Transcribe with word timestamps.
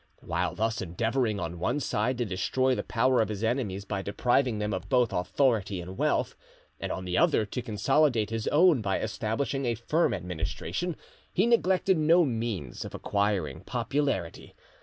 While 0.21 0.55
thus 0.55 0.81
endeavouring 0.81 1.39
on 1.39 1.59
one 1.59 1.79
side 1.79 2.17
to 2.17 2.25
destroy 2.25 2.73
the 2.73 2.81
power 2.81 3.21
of 3.21 3.29
his 3.29 3.43
enemies 3.43 3.85
by 3.85 4.01
depriving 4.01 4.57
them 4.57 4.73
of 4.73 4.89
both 4.89 5.13
authority 5.13 5.79
and 5.79 5.95
wealth, 5.95 6.35
and 6.79 6.91
on 6.91 7.05
the 7.05 7.19
other 7.19 7.45
to 7.45 7.61
consolidate 7.61 8.31
his 8.31 8.47
own 8.47 8.81
by 8.81 8.99
establishing 8.99 9.67
a 9.67 9.75
firm 9.75 10.15
administration, 10.15 10.95
he 11.31 11.45
neglected 11.45 11.99
no 11.99 12.25
means 12.25 12.83
of 12.83 12.95
acquiring 12.95 13.59
popularity. 13.61 14.55